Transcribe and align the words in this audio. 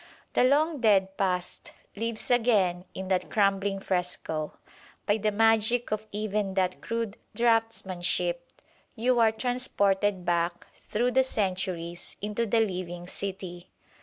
The 0.33 0.43
long 0.43 0.79
dead 0.81 1.15
past 1.15 1.73
lives 1.95 2.31
again 2.31 2.85
in 2.95 3.07
that 3.09 3.29
crumbling 3.29 3.79
fresco. 3.79 4.57
By 5.05 5.17
the 5.19 5.31
magic 5.31 5.91
of 5.91 6.07
even 6.11 6.55
that 6.55 6.81
crude 6.81 7.17
draughtsmanship 7.35 8.39
you 8.95 9.19
are 9.19 9.31
transported 9.31 10.25
back 10.25 10.65
through 10.73 11.11
the 11.11 11.23
centuries 11.23 12.15
into 12.19 12.47
the 12.47 12.61
living 12.61 13.05
city. 13.05 13.69